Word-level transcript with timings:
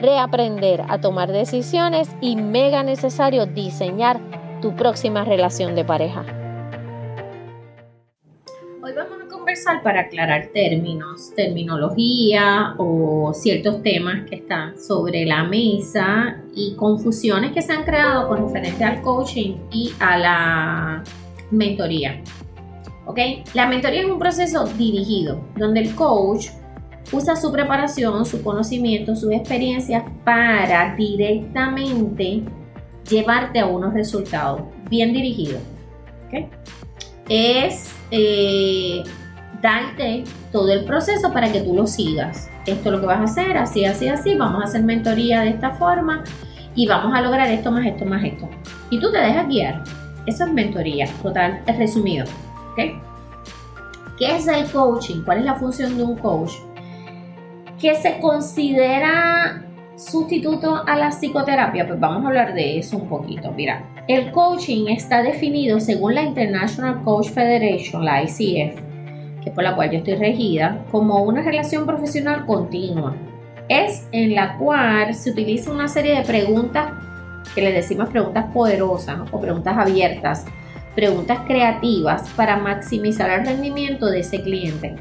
reaprender 0.00 0.82
a 0.88 1.00
tomar 1.00 1.32
decisiones 1.32 2.08
y 2.20 2.36
mega 2.36 2.82
necesario 2.82 3.46
diseñar 3.46 4.20
tu 4.60 4.74
próxima 4.74 5.24
relación 5.24 5.74
de 5.74 5.84
pareja. 5.84 6.24
Hoy 8.82 8.92
vamos 8.96 9.18
a 9.24 9.28
conversar 9.28 9.82
para 9.82 10.02
aclarar 10.02 10.48
términos, 10.52 11.32
terminología 11.34 12.74
o 12.78 13.32
ciertos 13.34 13.82
temas 13.82 14.28
que 14.28 14.36
están 14.36 14.78
sobre 14.78 15.26
la 15.26 15.44
mesa 15.44 16.42
y 16.54 16.74
confusiones 16.74 17.52
que 17.52 17.62
se 17.62 17.72
han 17.72 17.84
creado 17.84 18.28
con 18.28 18.46
referente 18.46 18.84
al 18.84 19.02
coaching 19.02 19.56
y 19.70 19.92
a 20.00 20.18
la 20.18 21.04
mentoría. 21.50 22.22
¿Ok? 23.06 23.18
La 23.54 23.66
mentoría 23.66 24.00
es 24.00 24.06
un 24.06 24.18
proceso 24.18 24.64
dirigido 24.64 25.40
donde 25.56 25.80
el 25.80 25.94
coach 25.94 26.48
usa 27.12 27.36
su 27.36 27.50
preparación, 27.52 28.24
su 28.26 28.42
conocimiento, 28.42 29.16
sus 29.16 29.32
experiencias 29.32 30.04
para 30.24 30.94
directamente 30.94 32.42
llevarte 33.08 33.60
a 33.60 33.66
unos 33.66 33.94
resultados 33.94 34.62
bien 34.90 35.12
dirigidos. 35.12 35.60
Es 37.28 37.94
eh, 38.10 39.02
darte 39.60 40.24
todo 40.50 40.72
el 40.72 40.84
proceso 40.84 41.32
para 41.32 41.52
que 41.52 41.60
tú 41.60 41.74
lo 41.74 41.86
sigas. 41.86 42.48
Esto 42.66 42.88
es 42.88 42.94
lo 42.94 43.00
que 43.00 43.06
vas 43.06 43.20
a 43.20 43.24
hacer, 43.24 43.56
así, 43.56 43.84
así, 43.84 44.08
así. 44.08 44.34
Vamos 44.34 44.62
a 44.62 44.64
hacer 44.64 44.82
mentoría 44.82 45.42
de 45.42 45.50
esta 45.50 45.72
forma 45.72 46.24
y 46.74 46.86
vamos 46.86 47.14
a 47.14 47.20
lograr 47.20 47.48
esto 47.48 47.70
más 47.70 47.86
esto 47.86 48.04
más 48.04 48.24
esto. 48.24 48.48
Y 48.90 48.98
tú 49.00 49.10
te 49.10 49.18
dejas 49.18 49.46
guiar. 49.48 49.84
Eso 50.26 50.44
es 50.44 50.52
mentoría, 50.52 51.08
total, 51.22 51.62
es 51.66 51.78
resumido. 51.78 52.26
¿Qué 52.76 54.36
es 54.36 54.46
el 54.48 54.66
coaching? 54.70 55.22
¿Cuál 55.22 55.38
es 55.38 55.44
la 55.44 55.54
función 55.54 55.96
de 55.96 56.02
un 56.02 56.16
coach? 56.16 56.52
Que 57.80 57.94
se 57.94 58.18
considera 58.18 59.62
sustituto 59.96 60.82
a 60.86 60.96
la 60.96 61.10
psicoterapia, 61.10 61.86
pues 61.86 61.98
vamos 61.98 62.24
a 62.24 62.28
hablar 62.28 62.54
de 62.54 62.78
eso 62.78 62.96
un 62.96 63.08
poquito. 63.08 63.52
Mira, 63.52 63.84
el 64.06 64.30
coaching 64.30 64.86
está 64.88 65.22
definido 65.22 65.80
según 65.80 66.14
la 66.14 66.22
International 66.22 67.02
Coach 67.02 67.30
Federation, 67.30 68.04
la 68.04 68.22
ICF, 68.22 68.80
que 69.42 69.48
es 69.48 69.54
por 69.54 69.64
la 69.64 69.74
cual 69.74 69.90
yo 69.90 69.98
estoy 69.98 70.14
regida, 70.14 70.84
como 70.90 71.22
una 71.22 71.42
relación 71.42 71.86
profesional 71.86 72.46
continua. 72.46 73.16
Es 73.68 74.08
en 74.12 74.34
la 74.34 74.56
cual 74.56 75.14
se 75.14 75.30
utiliza 75.30 75.70
una 75.70 75.88
serie 75.88 76.16
de 76.16 76.22
preguntas 76.22 76.92
que 77.54 77.60
le 77.60 77.72
decimos 77.72 78.08
preguntas 78.08 78.46
poderosas 78.52 79.20
o 79.32 79.40
preguntas 79.40 79.76
abiertas, 79.76 80.46
preguntas 80.94 81.40
creativas 81.46 82.28
para 82.30 82.56
maximizar 82.56 83.30
el 83.30 83.46
rendimiento 83.46 84.06
de 84.06 84.20
ese 84.20 84.42
cliente 84.42 84.96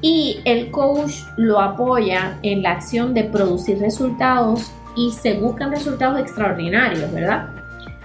y 0.00 0.40
el 0.44 0.70
coach 0.70 1.22
lo 1.36 1.60
apoya 1.60 2.38
en 2.42 2.62
la 2.62 2.72
acción 2.72 3.14
de 3.14 3.24
producir 3.24 3.78
resultados 3.78 4.70
y 4.96 5.12
se 5.12 5.38
buscan 5.38 5.70
resultados 5.70 6.20
extraordinarios, 6.20 7.12
¿verdad? 7.12 7.50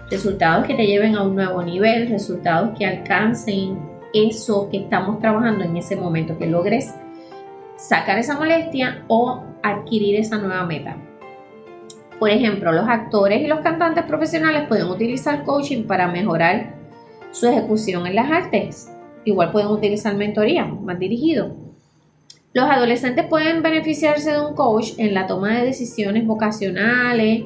Resultados 0.10 0.66
que 0.66 0.76
te 0.76 0.86
lleven 0.86 1.16
a 1.16 1.24
un 1.24 1.36
nuevo 1.36 1.62
nivel, 1.64 2.10
resultados 2.10 2.78
que 2.78 2.86
alcancen 2.86 3.80
eso 4.14 4.70
que 4.70 4.78
estamos 4.78 5.20
trabajando 5.20 5.64
en 5.64 5.78
ese 5.78 5.96
momento, 5.96 6.38
que 6.38 6.48
logres 6.48 6.94
sacar 7.78 8.20
esa 8.20 8.38
molestia 8.38 9.04
o 9.08 9.44
adquirir 9.64 10.20
esa 10.20 10.38
nueva 10.38 10.66
meta. 10.66 10.98
Por 12.20 12.30
ejemplo, 12.30 12.72
los 12.72 12.88
actores 12.88 13.42
y 13.42 13.48
los 13.48 13.60
cantantes 13.62 14.04
profesionales 14.06 14.68
pueden 14.68 14.88
utilizar 14.88 15.44
coaching 15.44 15.84
para 15.84 16.08
mejorar 16.08 16.76
su 17.32 17.48
ejecución 17.48 18.06
en 18.06 18.16
las 18.16 18.32
artes. 18.32 18.92
Igual 19.26 19.52
pueden 19.52 19.70
utilizar 19.70 20.16
mentoría 20.16 20.66
más 20.66 21.00
dirigido. 21.00 21.63
Los 22.54 22.70
adolescentes 22.70 23.26
pueden 23.26 23.64
beneficiarse 23.64 24.32
de 24.32 24.40
un 24.40 24.54
coach 24.54 24.92
en 24.98 25.16
la 25.16 25.26
toma 25.26 25.58
de 25.58 25.66
decisiones 25.66 26.28
vocacionales 26.28 27.46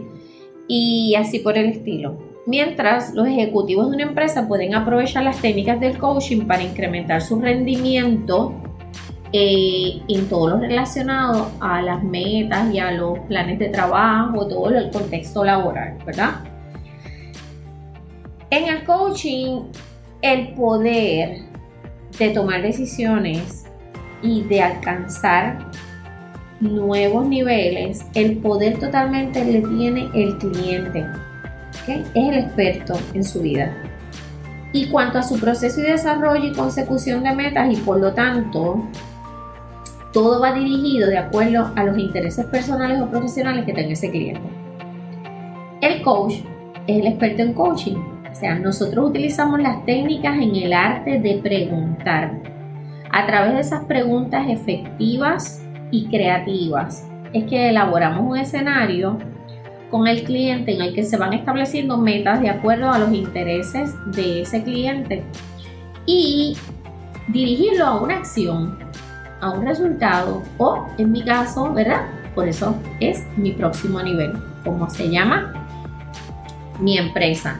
y 0.67 1.15
así 1.15 1.39
por 1.39 1.57
el 1.57 1.67
estilo. 1.67 2.17
Mientras 2.45 3.13
los 3.13 3.25
ejecutivos 3.25 3.89
de 3.89 3.95
una 3.95 4.03
empresa 4.03 4.49
pueden 4.49 4.75
aprovechar 4.75 5.23
las 5.23 5.41
técnicas 5.41 5.79
del 5.79 5.97
coaching 5.97 6.45
para 6.45 6.61
incrementar 6.61 7.21
su 7.21 7.39
rendimiento 7.39 8.53
eh, 9.31 10.01
en 10.09 10.27
todo 10.27 10.49
lo 10.49 10.57
relacionado 10.57 11.51
a 11.61 11.81
las 11.81 12.03
metas 12.03 12.73
y 12.73 12.79
a 12.79 12.91
los 12.91 13.19
planes 13.19 13.59
de 13.59 13.69
trabajo, 13.69 14.45
todo 14.45 14.69
el 14.69 14.91
contexto 14.91 15.45
laboral, 15.45 15.97
¿verdad? 16.05 16.41
En 18.49 18.65
el 18.65 18.83
coaching, 18.83 19.61
el 20.21 20.53
poder 20.53 21.43
de 22.19 22.29
tomar 22.29 22.61
decisiones 22.61 23.66
y 24.21 24.43
de 24.43 24.61
alcanzar 24.61 25.69
nuevos 26.59 27.25
niveles, 27.27 28.05
el 28.13 28.37
poder 28.37 28.79
totalmente 28.79 29.43
le 29.43 29.61
tiene 29.61 30.09
el 30.13 30.37
cliente. 30.37 31.05
Es 31.87 32.05
el 32.15 32.37
experto 32.37 32.95
en 33.13 33.23
su 33.23 33.41
vida. 33.41 33.75
Y 34.73 34.87
cuanto 34.87 35.19
a 35.19 35.23
su 35.23 35.39
proceso 35.39 35.79
y 35.79 35.83
desarrollo 35.83 36.45
y 36.45 36.53
consecución 36.53 37.23
de 37.23 37.33
metas, 37.33 37.71
y 37.71 37.77
por 37.77 37.99
lo 37.99 38.13
tanto, 38.13 38.83
todo 40.11 40.41
va 40.41 40.51
dirigido 40.53 41.09
de 41.09 41.17
acuerdo 41.17 41.71
a 41.75 41.83
los 41.83 41.97
intereses 41.97 42.45
personales 42.47 43.01
o 43.01 43.09
profesionales 43.09 43.65
que 43.65 43.73
tenga 43.73 43.93
ese 43.93 44.11
cliente. 44.11 44.41
El 45.81 46.01
coach 46.01 46.35
es 46.87 46.99
el 46.99 47.07
experto 47.07 47.43
en 47.43 47.53
coaching. 47.53 47.95
O 48.29 48.35
sea, 48.35 48.55
nosotros 48.55 49.09
utilizamos 49.09 49.59
las 49.59 49.85
técnicas 49.85 50.35
en 50.35 50.55
el 50.55 50.73
arte 50.73 51.19
de 51.19 51.39
preguntar 51.41 52.56
a 53.17 53.25
través 53.25 53.53
de 53.53 53.61
esas 53.61 53.83
preguntas 53.85 54.45
efectivas 54.47 55.65
y 55.89 56.05
creativas 56.05 57.07
es 57.33 57.45
que 57.45 57.69
elaboramos 57.69 58.21
un 58.21 58.37
escenario 58.37 59.17
con 59.89 60.05
el 60.05 60.23
cliente 60.23 60.75
en 60.75 60.83
el 60.83 60.93
que 60.93 61.03
se 61.03 61.17
van 61.17 61.33
estableciendo 61.33 61.97
metas 61.97 62.41
de 62.41 62.51
acuerdo 62.51 62.91
a 62.91 62.99
los 62.99 63.11
intereses 63.11 63.95
de 64.11 64.43
ese 64.43 64.61
cliente 64.61 65.23
y 66.05 66.57
dirigirlo 67.29 67.87
a 67.87 67.99
una 67.99 68.17
acción, 68.17 68.77
a 69.41 69.49
un 69.49 69.65
resultado 69.65 70.43
o 70.59 70.85
en 70.99 71.11
mi 71.11 71.23
caso, 71.23 71.73
¿verdad? 71.73 72.05
Por 72.35 72.47
eso 72.47 72.75
es 72.99 73.25
mi 73.35 73.51
próximo 73.51 73.99
nivel, 74.03 74.33
como 74.63 74.91
se 74.91 75.09
llama 75.09 75.67
mi 76.79 76.99
empresa 76.99 77.59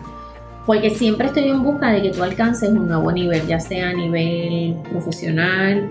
porque 0.67 0.89
siempre 0.89 1.27
estoy 1.27 1.47
en 1.47 1.63
busca 1.63 1.91
de 1.91 2.01
que 2.01 2.09
tú 2.09 2.21
alcances 2.21 2.69
un 2.69 2.89
nuevo 2.89 3.09
nivel, 3.13 3.47
ya 3.47 3.57
sea 3.57 3.89
a 3.89 3.93
nivel 3.93 4.75
profesional, 4.91 5.89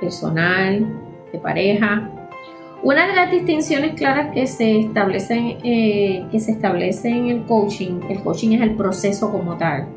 personal, 0.00 0.86
de 1.30 1.38
pareja. 1.38 2.10
Una 2.82 3.06
de 3.06 3.14
las 3.14 3.30
distinciones 3.30 3.94
claras 3.94 4.32
que 4.32 4.46
se 4.46 4.80
establecen, 4.80 5.58
eh, 5.62 6.26
que 6.32 6.40
se 6.40 6.52
establece 6.52 7.10
en 7.10 7.28
el 7.28 7.44
coaching, 7.44 8.00
el 8.08 8.22
coaching 8.22 8.52
es 8.52 8.62
el 8.62 8.74
proceso 8.76 9.30
como 9.30 9.58
tal, 9.58 9.88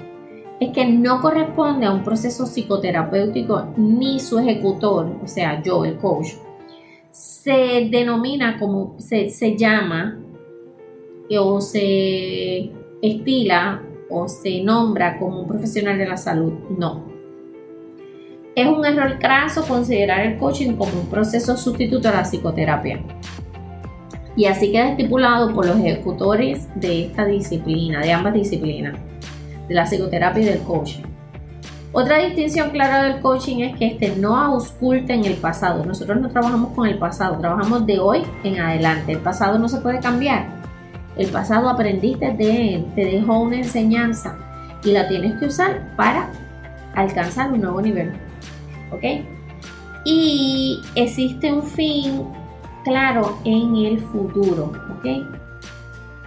es 0.59 0.71
que 0.71 0.85
no 0.85 1.21
corresponde 1.21 1.85
a 1.85 1.93
un 1.93 2.03
proceso 2.03 2.45
psicoterapéutico 2.45 3.73
ni 3.77 4.19
su 4.19 4.39
ejecutor, 4.39 5.09
o 5.23 5.27
sea, 5.27 5.61
yo, 5.63 5.85
el 5.85 5.97
coach. 5.97 6.33
Se 7.11 7.87
denomina 7.89 8.59
como, 8.59 8.95
se, 8.99 9.29
se 9.29 9.55
llama 9.55 10.19
o 11.29 11.61
se 11.61 12.71
estila 13.01 13.86
o 14.09 14.27
se 14.27 14.63
nombra 14.63 15.17
como 15.17 15.41
un 15.41 15.47
profesional 15.47 15.97
de 15.97 16.07
la 16.07 16.17
salud. 16.17 16.53
No. 16.77 17.05
Es 18.55 18.67
un 18.67 18.83
error 18.85 19.19
craso 19.19 19.63
considerar 19.67 20.21
el 20.21 20.37
coaching 20.37 20.73
como 20.73 20.99
un 20.99 21.07
proceso 21.07 21.55
sustituto 21.57 22.09
a 22.09 22.13
la 22.13 22.23
psicoterapia. 22.23 23.01
Y 24.35 24.45
así 24.45 24.71
queda 24.71 24.89
estipulado 24.89 25.53
por 25.53 25.65
los 25.65 25.77
ejecutores 25.77 26.67
de 26.75 27.05
esta 27.05 27.25
disciplina, 27.25 28.01
de 28.01 28.11
ambas 28.11 28.33
disciplinas, 28.33 28.97
de 29.67 29.75
la 29.75 29.85
psicoterapia 29.85 30.43
y 30.43 30.45
del 30.45 30.59
coaching. 30.59 31.03
Otra 31.91 32.19
distinción 32.19 32.69
clara 32.69 33.03
del 33.03 33.21
coaching 33.21 33.61
es 33.61 33.77
que 33.77 33.87
este 33.87 34.15
no 34.15 34.37
ausculta 34.37 35.13
en 35.13 35.25
el 35.25 35.35
pasado. 35.35 35.85
Nosotros 35.85 36.21
no 36.21 36.29
trabajamos 36.29 36.73
con 36.73 36.87
el 36.87 36.99
pasado, 36.99 37.39
trabajamos 37.39 37.85
de 37.85 37.99
hoy 37.99 38.23
en 38.43 38.59
adelante. 38.59 39.13
El 39.13 39.19
pasado 39.19 39.57
no 39.57 39.67
se 39.69 39.77
puede 39.77 39.99
cambiar. 39.99 40.66
El 41.17 41.29
pasado 41.29 41.67
aprendiste 41.67 42.31
de 42.31 42.75
él, 42.75 42.85
te 42.95 43.05
dejó 43.05 43.39
una 43.39 43.57
enseñanza 43.57 44.37
y 44.83 44.91
la 44.91 45.07
tienes 45.07 45.39
que 45.39 45.45
usar 45.47 45.95
para 45.95 46.29
alcanzar 46.93 47.51
un 47.51 47.61
nuevo 47.61 47.81
nivel. 47.81 48.13
¿Ok? 48.91 49.03
Y 50.05 50.79
existe 50.95 51.51
un 51.51 51.63
fin 51.63 52.23
claro 52.83 53.39
en 53.45 53.75
el 53.75 53.99
futuro. 53.99 54.71
¿Ok? 54.97 55.25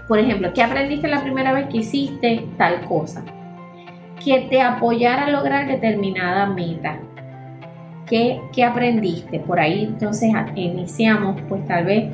Por 0.08 0.18
ejemplo, 0.18 0.52
¿qué 0.52 0.62
aprendiste 0.62 1.06
la 1.06 1.22
primera 1.22 1.52
vez 1.52 1.68
que 1.68 1.78
hiciste 1.78 2.48
tal 2.58 2.84
cosa? 2.84 3.24
Que 4.24 4.40
te 4.50 4.60
apoyara 4.60 5.26
a 5.26 5.30
lograr 5.30 5.68
determinada 5.68 6.46
meta. 6.46 6.98
¿Qué, 8.06 8.40
¿Qué, 8.52 8.64
aprendiste? 8.64 9.38
Por 9.38 9.60
ahí 9.60 9.84
entonces 9.84 10.32
iniciamos 10.56 11.40
pues 11.48 11.64
tal 11.64 11.84
vez 11.84 12.10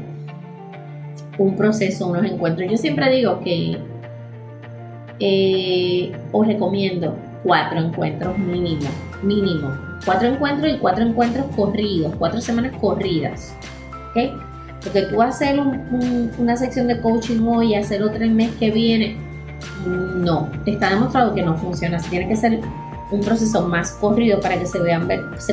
un 1.38 1.56
proceso, 1.56 2.08
unos 2.08 2.24
encuentros. 2.24 2.70
Yo 2.70 2.76
siempre 2.76 3.10
digo 3.10 3.40
que 3.40 3.78
eh, 5.18 6.12
os 6.32 6.46
recomiendo 6.46 7.16
cuatro 7.42 7.78
encuentros 7.78 8.38
mínimo, 8.38 8.88
mínimo. 9.22 9.70
Cuatro 10.04 10.28
encuentros 10.28 10.72
y 10.72 10.78
cuatro 10.78 11.04
encuentros 11.04 11.46
corridos, 11.56 12.14
cuatro 12.18 12.40
semanas 12.40 12.72
corridas. 12.80 13.54
¿Ok? 14.10 14.32
Porque 14.82 15.02
tú 15.02 15.20
hacer 15.20 15.58
una 15.58 16.56
sección 16.56 16.86
de 16.86 17.00
coaching 17.00 17.42
hoy 17.46 17.72
y 17.72 17.74
hacer 17.74 18.02
otra 18.02 18.24
el 18.24 18.30
mes 18.30 18.50
que 18.56 18.70
viene, 18.70 19.16
no, 19.84 20.48
está 20.64 20.90
demostrado 20.90 21.34
que 21.34 21.42
no 21.42 21.56
funciona. 21.56 21.98
tiene 21.98 22.28
que 22.28 22.36
ser 22.36 22.60
un 23.10 23.20
proceso 23.20 23.66
más 23.66 23.92
corrido 23.92 24.40
para 24.40 24.58
que 24.58 24.66
se, 24.66 24.78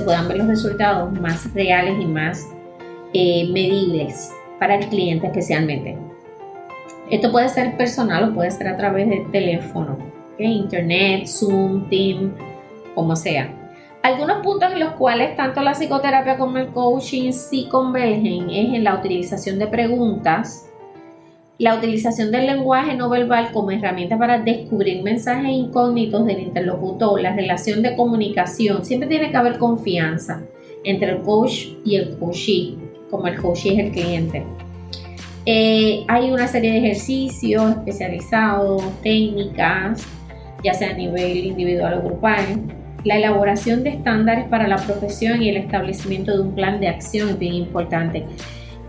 puedan 0.02 0.28
ver 0.28 0.38
los 0.38 0.48
resultados 0.48 1.12
más 1.20 1.52
reales 1.54 1.96
y 2.00 2.06
más 2.06 2.48
eh, 3.14 3.50
medibles 3.52 4.32
para 4.64 4.76
el 4.76 4.88
cliente 4.88 5.28
especialmente. 5.28 5.98
Esto 7.12 7.34
puede 7.34 7.50
ser 7.50 7.76
personal 7.76 8.30
o 8.30 8.34
puede 8.34 8.50
ser 8.50 8.70
a 8.70 8.78
través 8.78 9.10
de 9.10 9.28
teléfono, 9.30 9.98
internet, 10.40 11.28
Zoom, 11.28 11.90
Team, 11.90 12.34
como 12.96 13.14
sea. 13.18 13.54
Algunos 14.04 14.38
puntos 14.38 14.72
en 14.72 14.80
los 14.80 14.94
cuales 14.94 15.36
tanto 15.36 15.62
la 15.62 15.74
psicoterapia 15.74 16.38
como 16.38 16.60
el 16.60 16.68
coaching 16.68 17.34
sí 17.34 17.68
convergen 17.70 18.50
es 18.50 18.74
en 18.74 18.86
la 18.86 18.96
utilización 18.96 19.60
de 19.60 19.68
preguntas, 19.68 20.70
la 21.58 21.76
utilización 21.76 22.32
del 22.32 22.46
lenguaje 22.46 22.96
no 22.96 23.10
verbal 23.10 23.52
como 23.52 23.72
herramienta 23.72 24.18
para 24.18 24.40
descubrir 24.40 25.04
mensajes 25.04 25.52
incógnitos 25.52 26.26
del 26.26 26.40
interlocutor, 26.40 27.20
la 27.20 27.36
relación 27.36 27.82
de 27.82 27.98
comunicación, 27.98 28.86
siempre 28.86 29.10
tiene 29.10 29.30
que 29.30 29.36
haber 29.36 29.58
confianza 29.58 30.42
entre 30.86 31.12
el 31.12 31.22
coach 31.22 31.68
y 31.84 31.98
el 31.98 32.18
coachee, 32.18 32.83
como 33.14 33.28
el 33.28 33.40
coach 33.40 33.68
es 33.68 33.78
el 33.78 33.92
cliente. 33.92 34.44
Eh, 35.46 36.04
hay 36.08 36.32
una 36.32 36.48
serie 36.48 36.72
de 36.72 36.78
ejercicios 36.80 37.70
especializados, 37.72 38.82
técnicas, 39.04 40.04
ya 40.64 40.74
sea 40.74 40.90
a 40.90 40.94
nivel 40.94 41.38
individual 41.46 42.00
o 42.00 42.02
grupal. 42.02 42.62
La 43.04 43.18
elaboración 43.18 43.84
de 43.84 43.92
estándares 43.92 44.46
para 44.48 44.68
la 44.68 44.78
profesión 44.78 45.44
y 45.44 45.50
el 45.50 45.58
establecimiento 45.58 46.36
de 46.36 46.42
un 46.42 46.56
plan 46.56 46.80
de 46.80 46.88
acción 46.88 47.30
es 47.30 47.38
bien 47.38 47.54
importante. 47.54 48.26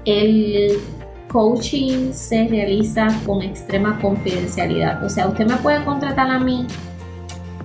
El 0.06 0.78
coaching 1.28 2.12
se 2.12 2.48
realiza 2.48 3.08
con 3.26 3.42
extrema 3.42 3.98
confidencialidad. 4.00 5.04
O 5.04 5.08
sea, 5.10 5.28
usted 5.28 5.46
me 5.46 5.56
puede 5.56 5.84
contratar 5.84 6.30
a 6.30 6.38
mí 6.38 6.66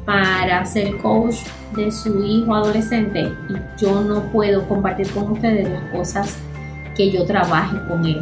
para 0.06 0.66
ser 0.66 0.98
coach 0.98 1.36
de 1.76 1.92
su 1.92 2.26
hijo 2.26 2.54
adolescente 2.54 3.32
y 3.48 3.82
yo 3.82 4.02
no 4.02 4.24
puedo 4.32 4.68
compartir 4.68 5.08
con 5.12 5.32
ustedes 5.32 5.70
las 5.70 5.84
cosas 5.92 6.38
que 7.00 7.10
yo 7.10 7.24
trabaje 7.24 7.78
con 7.88 8.06
él, 8.06 8.22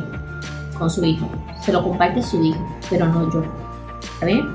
con 0.77 0.88
su 0.88 1.03
hijo. 1.03 1.27
Se 1.62 1.74
lo 1.74 1.83
comparte 1.83 2.21
su 2.21 2.44
hijo, 2.44 2.63
pero 2.91 3.07
no 3.07 3.27
yo. 3.33 3.44
¿Está 4.13 4.27
bien? 4.27 4.45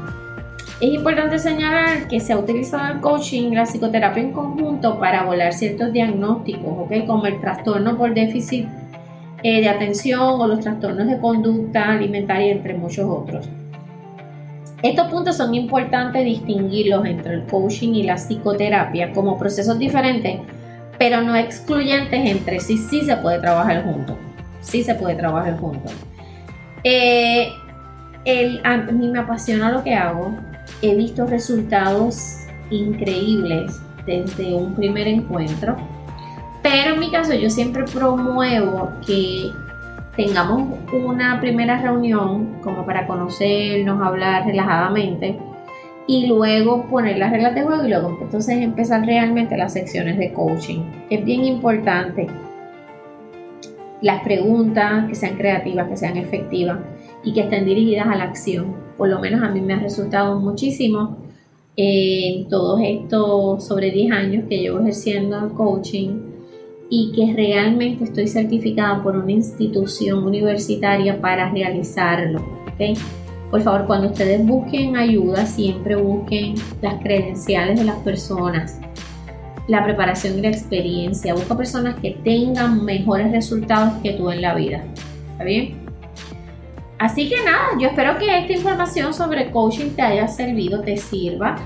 Es 0.80 0.94
importante 0.94 1.40
señalar 1.40 2.06
que 2.06 2.20
se 2.20 2.32
ha 2.32 2.38
utilizado 2.38 2.92
el 2.92 3.00
coaching 3.00 3.50
y 3.50 3.54
la 3.56 3.66
psicoterapia 3.66 4.22
en 4.22 4.32
conjunto 4.32 5.00
para 5.00 5.24
volar 5.24 5.52
ciertos 5.52 5.92
diagnósticos, 5.92 6.72
¿ok? 6.72 7.04
Como 7.04 7.26
el 7.26 7.40
trastorno 7.40 7.98
por 7.98 8.14
déficit 8.14 8.68
eh, 9.42 9.60
de 9.60 9.68
atención 9.68 10.40
o 10.40 10.46
los 10.46 10.60
trastornos 10.60 11.08
de 11.08 11.18
conducta 11.18 11.90
alimentaria, 11.90 12.52
entre 12.52 12.74
muchos 12.74 13.10
otros. 13.10 13.48
Estos 14.84 15.08
puntos 15.08 15.36
son 15.36 15.52
importantes 15.56 16.24
distinguirlos 16.24 17.04
entre 17.06 17.34
el 17.34 17.46
coaching 17.46 17.94
y 17.94 18.04
la 18.04 18.18
psicoterapia 18.18 19.12
como 19.12 19.36
procesos 19.36 19.80
diferentes 19.80 20.38
pero 21.02 21.20
no 21.20 21.34
excluyentes 21.34 22.30
entre 22.30 22.60
sí, 22.60 22.78
sí 22.78 23.00
se 23.00 23.16
puede 23.16 23.40
trabajar 23.40 23.82
juntos. 23.82 24.16
Sí 24.60 24.84
se 24.84 24.94
puede 24.94 25.16
trabajar 25.16 25.58
juntos. 25.58 25.92
Eh, 26.84 27.52
a 28.62 28.76
mí 28.76 29.08
me 29.08 29.18
apasiona 29.18 29.72
lo 29.72 29.82
que 29.82 29.96
hago. 29.96 30.32
He 30.80 30.94
visto 30.94 31.26
resultados 31.26 32.46
increíbles 32.70 33.82
desde 34.06 34.54
un 34.54 34.76
primer 34.76 35.08
encuentro. 35.08 35.76
Pero 36.62 36.94
en 36.94 37.00
mi 37.00 37.10
caso 37.10 37.34
yo 37.34 37.50
siempre 37.50 37.82
promuevo 37.82 38.92
que 39.04 39.50
tengamos 40.14 40.78
una 40.92 41.40
primera 41.40 41.82
reunión 41.82 42.60
como 42.62 42.86
para 42.86 43.08
conocernos, 43.08 44.00
hablar 44.00 44.46
relajadamente 44.46 45.36
y 46.06 46.26
luego 46.26 46.86
poner 46.88 47.18
las 47.18 47.30
reglas 47.30 47.54
de 47.54 47.62
juego 47.62 47.84
y 47.84 47.88
luego 47.88 48.18
entonces 48.20 48.58
empezar 48.58 49.06
realmente 49.06 49.56
las 49.56 49.72
secciones 49.72 50.18
de 50.18 50.32
coaching. 50.32 50.80
Es 51.10 51.24
bien 51.24 51.44
importante 51.44 52.26
las 54.00 54.22
preguntas 54.22 55.08
que 55.08 55.14
sean 55.14 55.36
creativas, 55.36 55.88
que 55.88 55.96
sean 55.96 56.16
efectivas 56.16 56.78
y 57.24 57.32
que 57.32 57.42
estén 57.42 57.64
dirigidas 57.64 58.08
a 58.08 58.16
la 58.16 58.24
acción. 58.24 58.74
Por 58.98 59.08
lo 59.08 59.20
menos 59.20 59.42
a 59.42 59.48
mí 59.48 59.60
me 59.60 59.74
ha 59.74 59.78
resultado 59.78 60.40
muchísimo 60.40 61.18
en 61.76 62.48
todos 62.48 62.80
estos 62.82 63.64
sobre 63.64 63.90
10 63.90 64.12
años 64.12 64.44
que 64.48 64.58
llevo 64.58 64.80
ejerciendo 64.80 65.38
el 65.38 65.52
coaching 65.52 66.32
y 66.90 67.12
que 67.12 67.32
realmente 67.32 68.04
estoy 68.04 68.28
certificada 68.28 69.02
por 69.02 69.16
una 69.16 69.32
institución 69.32 70.24
universitaria 70.24 71.20
para 71.20 71.50
realizarlo. 71.50 72.44
¿okay? 72.74 72.94
Por 73.52 73.60
favor, 73.60 73.86
cuando 73.86 74.06
ustedes 74.06 74.46
busquen 74.46 74.96
ayuda, 74.96 75.44
siempre 75.44 75.94
busquen 75.94 76.54
las 76.80 77.02
credenciales 77.02 77.78
de 77.78 77.84
las 77.84 77.96
personas, 77.96 78.80
la 79.68 79.84
preparación 79.84 80.38
y 80.38 80.40
la 80.40 80.48
experiencia. 80.48 81.34
Busca 81.34 81.54
personas 81.54 81.96
que 81.96 82.12
tengan 82.24 82.82
mejores 82.82 83.30
resultados 83.30 83.92
que 84.02 84.14
tú 84.14 84.30
en 84.30 84.40
la 84.40 84.54
vida. 84.54 84.82
¿Está 85.32 85.44
bien? 85.44 85.82
Así 86.98 87.28
que 87.28 87.44
nada, 87.44 87.78
yo 87.78 87.88
espero 87.88 88.16
que 88.16 88.38
esta 88.38 88.54
información 88.54 89.12
sobre 89.12 89.50
coaching 89.50 89.90
te 89.90 90.00
haya 90.00 90.28
servido, 90.28 90.80
te 90.80 90.96
sirva 90.96 91.56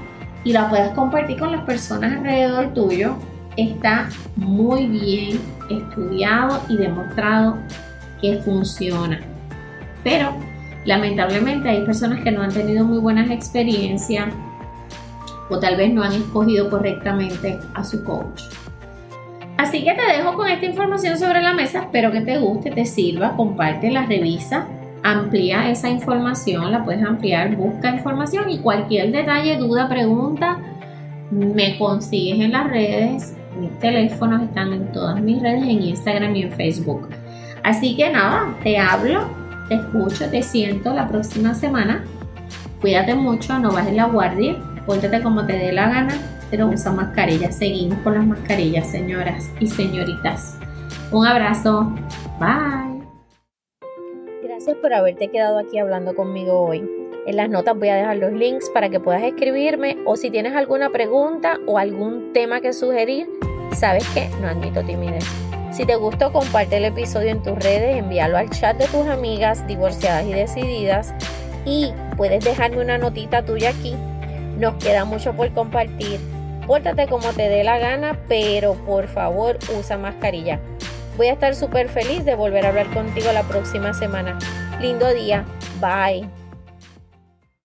y 0.43 0.53
la 0.53 0.69
puedas 0.69 0.91
compartir 0.91 1.39
con 1.39 1.53
las 1.53 1.63
personas 1.63 2.15
alrededor 2.19 2.75
tuyo. 2.75 3.15
Está 3.57 4.09
muy 4.35 4.89
bien 4.89 5.39
estudiado 5.71 6.61
y 6.69 6.79
demostrado 6.79 7.59
que 8.21 8.39
funciona. 8.39 9.21
Pero 10.03 10.35
Lamentablemente 10.87 11.69
hay 11.69 11.85
personas 11.85 12.23
que 12.23 12.31
no 12.31 12.43
han 12.43 12.53
tenido 12.53 12.85
muy 12.85 12.99
buenas 12.99 13.29
experiencias 13.31 14.33
o 15.51 15.59
tal 15.59 15.77
vez 15.77 15.93
no 15.93 16.03
han 16.03 16.13
escogido 16.13 16.71
correctamente 16.71 17.59
a 17.75 17.85
su 17.85 18.05
coach. 18.05 18.43
Así 19.59 19.83
que 19.83 19.95
te 19.95 20.17
dejo 20.17 20.35
con 20.35 20.49
esta 20.49 20.67
información 20.67 21.19
sobre 21.19 21.43
la 21.43 21.55
mesa, 21.55 21.81
espero 21.81 22.13
que 22.13 22.21
te 22.21 22.39
guste, 22.39 22.71
te 22.71 22.85
sirva, 22.85 23.35
compártela, 23.37 24.07
revisa, 24.07 24.69
amplía 25.03 25.71
esa 25.71 25.89
información, 25.89 26.71
la 26.71 26.85
puedes 26.85 27.05
ampliar, 27.05 27.57
busca 27.57 27.91
información 27.91 28.49
y 28.51 28.59
cualquier 28.59 29.11
detalle, 29.11 29.57
duda, 29.57 29.89
pregunta, 29.89 30.59
me 31.33 31.77
consigues 31.79 32.45
en 32.45 32.53
las 32.53 32.71
redes, 32.71 33.37
mis 33.59 33.77
teléfonos 33.81 34.43
están 34.43 34.73
en 34.73 34.93
todas 34.93 35.21
mis 35.21 35.43
redes, 35.43 35.63
en 35.63 35.83
Instagram 35.83 36.37
y 36.37 36.43
en 36.43 36.53
Facebook. 36.53 37.09
Así 37.65 37.97
que 37.97 38.11
nada, 38.11 38.55
te 38.63 38.79
hablo 38.79 39.46
te 39.69 39.75
escucho, 39.77 40.29
te 40.31 40.43
siento 40.43 40.93
la 40.93 41.09
próxima 41.09 41.55
semana. 41.55 42.05
Cuídate 42.81 43.15
mucho, 43.15 43.59
no 43.59 43.73
bajes 43.73 43.95
la 43.95 44.07
guardia, 44.07 44.57
pórtate 44.87 45.23
como 45.23 45.47
te 45.47 45.55
dé 45.55 45.73
la 45.73 45.89
gana, 45.89 46.15
pero 46.51 46.69
usa 46.69 46.93
mascarilla. 46.93 47.51
Seguimos 47.51 47.99
con 48.01 48.15
las 48.15 48.27
mascarillas, 48.27 48.91
señoras 48.91 49.51
y 49.61 49.67
señoritas. 49.67 50.59
Un 51.11 51.27
abrazo. 51.27 51.93
Bye. 52.39 53.03
Gracias 54.43 54.77
por 54.77 54.93
haberte 54.93 55.29
quedado 55.29 55.59
aquí 55.59 55.79
hablando 55.79 56.15
conmigo 56.15 56.61
hoy. 56.61 56.89
En 57.27 57.37
las 57.37 57.51
notas 57.51 57.77
voy 57.77 57.89
a 57.89 57.97
dejar 57.97 58.19
los 58.19 58.33
links 58.33 58.71
para 58.71 58.89
que 58.89 59.01
puedas 59.01 59.23
escribirme 59.23 59.99
o 60.07 60.17
si 60.17 60.31
tienes 60.31 60.55
alguna 60.55 60.91
pregunta 60.91 61.59
o 61.67 61.77
algún 61.77 62.33
tema 62.33 62.61
que 62.61 62.73
sugerir, 62.73 63.29
sabes 63.73 64.07
que 64.11 64.29
no 64.41 64.47
admito 64.47 64.83
timidez. 64.83 65.46
Si 65.77 65.85
te 65.85 65.95
gustó, 65.95 66.33
comparte 66.33 66.79
el 66.79 66.87
episodio 66.87 67.29
en 67.29 67.43
tus 67.43 67.55
redes, 67.59 67.99
envíalo 67.99 68.39
al 68.39 68.49
chat 68.49 68.79
de 68.79 68.87
tus 68.87 69.07
amigas 69.09 69.67
divorciadas 69.67 70.25
y 70.25 70.33
decididas 70.33 71.13
y 71.67 71.93
puedes 72.17 72.43
dejarme 72.43 72.81
una 72.81 72.97
notita 72.97 73.45
tuya 73.45 73.71
aquí. 73.71 73.95
Nos 74.57 74.83
queda 74.83 75.05
mucho 75.05 75.35
por 75.35 75.53
compartir. 75.53 76.19
Pórtate 76.67 77.07
como 77.09 77.31
te 77.35 77.51
dé 77.51 77.63
la 77.63 77.79
gana, 77.79 78.19
pero 78.27 78.73
por 78.87 79.07
favor 79.07 79.59
usa 79.79 79.99
mascarilla. 79.99 80.61
Voy 81.19 81.27
a 81.27 81.35
estar 81.35 81.55
súper 81.55 81.91
feliz 81.91 82.25
de 82.25 82.37
volver 82.37 82.65
a 82.65 82.71
hablar 82.71 82.91
contigo 82.95 83.31
la 83.33 83.43
próxima 83.43 83.93
semana. 83.93 84.39
Lindo 84.81 85.13
día. 85.13 85.45
Bye. 85.79 86.46